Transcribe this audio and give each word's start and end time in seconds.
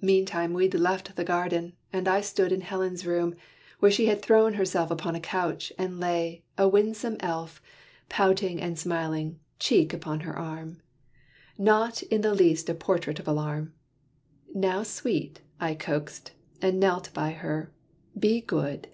Meantime 0.00 0.52
we'd 0.52 0.74
left 0.74 1.14
the 1.14 1.22
garden; 1.22 1.74
and 1.92 2.08
I 2.08 2.20
stood 2.20 2.50
In 2.50 2.60
Helen's 2.62 3.06
room, 3.06 3.36
where 3.78 3.90
she 3.92 4.06
had 4.06 4.20
thrown 4.20 4.54
herself 4.54 4.90
Upon 4.90 5.14
a 5.14 5.20
couch, 5.20 5.72
and 5.78 6.00
lay, 6.00 6.42
a 6.58 6.66
winsome 6.66 7.16
elf, 7.20 7.62
Pouting 8.08 8.60
and 8.60 8.76
smiling, 8.76 9.38
cheek 9.60 9.94
upon 9.94 10.18
her 10.26 10.36
arm, 10.36 10.82
Not 11.56 12.02
in 12.02 12.22
the 12.22 12.34
least 12.34 12.68
a 12.68 12.74
portrait 12.74 13.20
of 13.20 13.28
alarm. 13.28 13.74
"Now 14.52 14.82
sweet!" 14.82 15.40
I 15.60 15.76
coaxed, 15.76 16.32
and 16.60 16.80
knelt 16.80 17.12
by 17.14 17.30
her, 17.30 17.70
"be 18.18 18.40
good! 18.40 18.88